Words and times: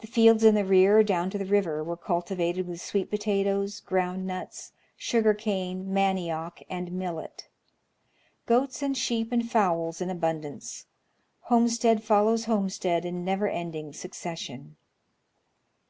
The 0.00 0.06
fields 0.06 0.42
in 0.42 0.54
the 0.54 0.64
rear 0.64 1.02
down 1.02 1.28
to 1.28 1.36
the 1.36 1.44
river 1.44 1.84
were 1.84 1.98
cultivated 1.98 2.66
with 2.66 2.80
sweet 2.80 3.10
potatoes, 3.10 3.80
ground 3.80 4.26
nuts, 4.26 4.72
sugar 4.96 5.34
cane, 5.34 5.92
manioc, 5.92 6.62
and 6.70 6.90
millet. 6.92 7.50
Goats 8.46 8.80
and 8.82 8.96
sheep 8.96 9.32
and 9.32 9.46
fowls 9.50 10.00
in 10.00 10.08
abundance, 10.08 10.86
homestead 11.52 12.02
follows 12.02 12.46
homestead 12.46 13.04
in 13.04 13.22
never 13.22 13.46
ending 13.46 13.92
succession. 13.92 14.76